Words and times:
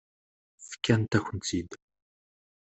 Fkant-akent-tt-id. 0.69 1.71